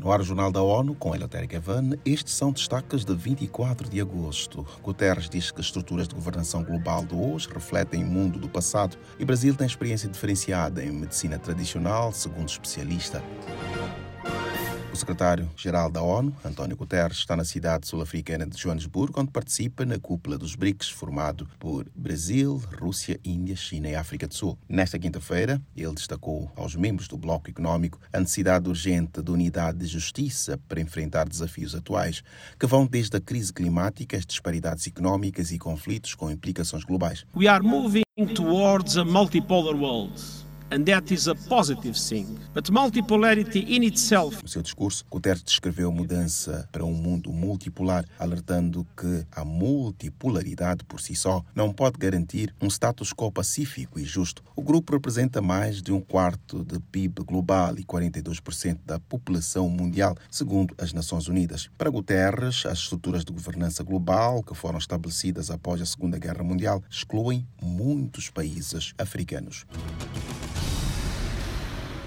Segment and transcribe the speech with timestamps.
[0.00, 1.90] No ar o Jornal da ONU com Eleutério Gavan.
[2.06, 4.66] Estes são destaques de 24 de agosto.
[4.82, 8.96] Guterres diz que as estruturas de governação global de hoje refletem o mundo do passado
[9.18, 13.22] e Brasil tem experiência diferenciada em medicina tradicional, segundo especialista.
[14.92, 20.00] O secretário-geral da ONU, António Guterres, está na cidade sul-africana de Joanesburgo, onde participa na
[20.00, 24.58] cúpula dos BRICS, formado por Brasil, Rússia, Índia, China e África do Sul.
[24.68, 29.86] Nesta quinta-feira, ele destacou aos membros do Bloco Econômico a necessidade urgente de unidade de
[29.86, 32.24] justiça para enfrentar desafios atuais,
[32.58, 37.24] que vão desde a crise climática, as disparidades económicas e conflitos com implicações globais.
[37.36, 38.02] We are moving
[38.34, 40.20] towards a multipolar world
[40.70, 42.38] and that is a positive thing.
[42.54, 44.42] But multipolarity in itself.
[44.42, 51.00] No seu discurso, Guterres descreveu mudança para um mundo multipolar, alertando que a multipolaridade por
[51.00, 54.42] si só não pode garantir um status quo pacífico e justo.
[54.56, 60.16] O grupo representa mais de um quarto do PIB global e 42% da população mundial,
[60.30, 61.68] segundo as Nações Unidas.
[61.76, 66.82] Para Guterres, as estruturas de governança global que foram estabelecidas após a Segunda Guerra Mundial
[66.90, 69.66] excluem muitos países africanos.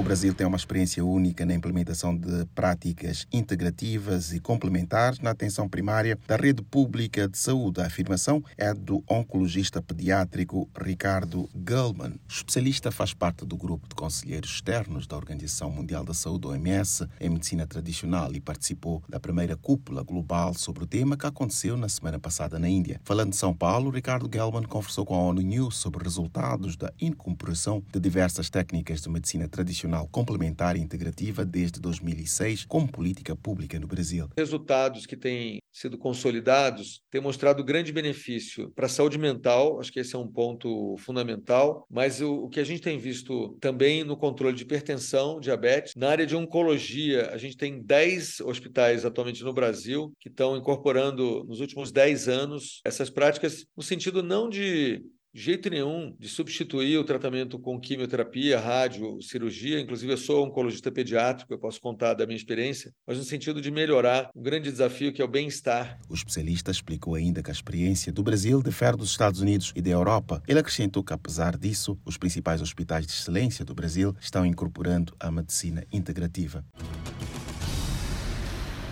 [0.00, 5.68] O Brasil tem uma experiência única na implementação de práticas integrativas e complementares na atenção
[5.68, 7.82] primária da rede pública de saúde.
[7.82, 12.12] A afirmação é do oncologista pediátrico Ricardo Gullman.
[12.12, 17.06] O especialista faz parte do grupo de conselheiros externos da Organização Mundial da Saúde, OMS,
[17.20, 21.90] em medicina tradicional e participou da primeira cúpula global sobre o tema que aconteceu na
[21.90, 23.02] semana passada na Índia.
[23.04, 27.84] Falando de São Paulo, Ricardo Gullman conversou com a ONU News sobre resultados da incorporação
[27.92, 33.78] de diversas técnicas de medicina tradicional Nacional Complementar e Integrativa desde 2006 como política pública
[33.78, 34.28] no Brasil.
[34.36, 40.00] Resultados que têm sido consolidados têm mostrado grande benefício para a saúde mental, acho que
[40.00, 44.16] esse é um ponto fundamental, mas o, o que a gente tem visto também no
[44.16, 49.52] controle de hipertensão, diabetes, na área de oncologia, a gente tem 10 hospitais atualmente no
[49.52, 55.02] Brasil que estão incorporando nos últimos 10 anos essas práticas no sentido não de
[55.32, 59.80] jeito nenhum de substituir o tratamento com quimioterapia, rádio, cirurgia.
[59.80, 63.70] Inclusive, eu sou oncologista pediátrico, eu posso contar da minha experiência, mas no sentido de
[63.70, 65.98] melhorar um grande desafio que é o bem-estar.
[66.08, 69.90] O especialista explicou ainda que a experiência do Brasil difere dos Estados Unidos e da
[69.90, 70.42] Europa.
[70.46, 75.30] Ele acrescentou que, apesar disso, os principais hospitais de excelência do Brasil estão incorporando a
[75.30, 76.64] medicina integrativa.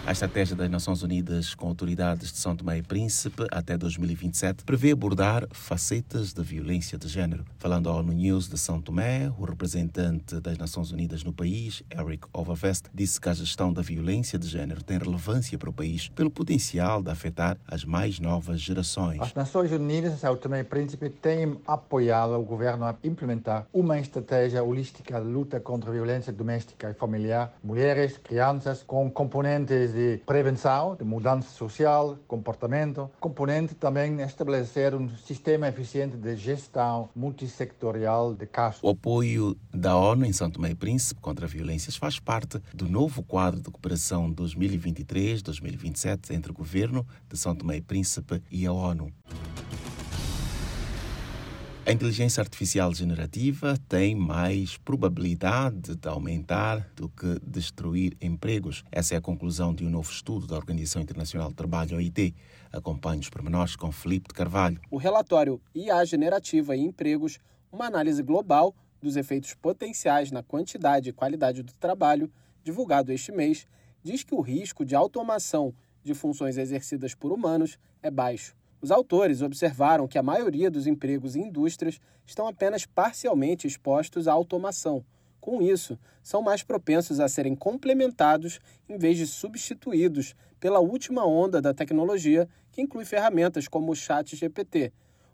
[0.09, 4.93] A estratégia das Nações Unidas com autoridades de São Tomé e Príncipe até 2027 prevê
[4.93, 7.45] abordar facetas da violência de género.
[7.59, 12.27] Falando ao ONU News de São Tomé, o representante das Nações Unidas no país, Eric
[12.33, 16.31] Overvest, disse que a gestão da violência de género tem relevância para o país pelo
[16.31, 19.21] potencial de afetar as mais novas gerações.
[19.21, 24.01] As Nações Unidas de São Tomé e Príncipe têm apoiado o governo a implementar uma
[24.01, 30.19] estratégia holística de luta contra a violência doméstica e familiar, mulheres, crianças, com componentes de
[30.25, 33.11] prevenção, de mudança social, comportamento.
[33.19, 38.81] Componente também estabelecer um sistema eficiente de gestão multissectorial de casos.
[38.81, 43.61] O apoio da ONU em Tomé e Príncipe contra violências faz parte do novo quadro
[43.61, 49.13] de cooperação 2023-2027 entre o governo de Tomé e Príncipe e a ONU.
[51.89, 58.85] A inteligência artificial generativa tem mais probabilidade de aumentar do que destruir empregos.
[58.93, 62.35] Essa é a conclusão de um novo estudo da Organização Internacional do Trabalho, OIT.
[62.71, 64.79] Acompanhe os pormenores com Felipe de Carvalho.
[64.91, 67.39] O relatório IA Generativa e Empregos,
[67.73, 72.31] uma análise global dos efeitos potenciais na quantidade e qualidade do trabalho,
[72.63, 73.67] divulgado este mês,
[74.05, 75.73] diz que o risco de automação
[76.05, 78.55] de funções exercidas por humanos é baixo.
[78.81, 84.33] Os autores observaram que a maioria dos empregos em indústrias estão apenas parcialmente expostos à
[84.33, 85.05] automação.
[85.41, 91.61] Com isso, são mais propensos a serem complementados em vez de substituídos pela última onda
[91.61, 94.93] da tecnologia, que inclui ferramentas como o Chat GPT.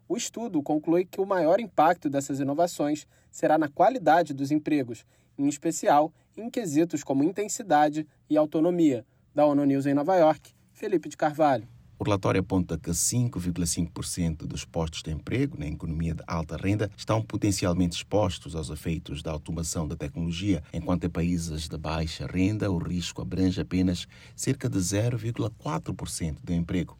[0.08, 5.04] O estudo conclui que o maior impacto dessas inovações será na qualidade dos empregos,
[5.36, 9.04] em especial em quesitos como intensidade e autonomia.
[9.34, 11.73] Da ONU News em Nova York, Felipe de Carvalho.
[12.04, 17.22] O relatório aponta que 5,5% dos postos de emprego na economia de alta renda estão
[17.22, 22.76] potencialmente expostos aos efeitos da automação da tecnologia, enquanto em países de baixa renda o
[22.76, 24.06] risco abrange apenas
[24.36, 26.94] cerca de 0,4% do emprego.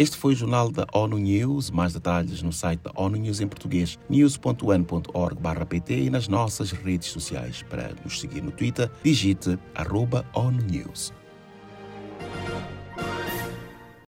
[0.00, 1.70] Este foi o jornal da ONU News.
[1.70, 7.62] Mais detalhes no site da ONU News em português, news.un.org/pt e nas nossas redes sociais.
[7.68, 11.12] Para nos seguir no Twitter, digite arroba ONU News.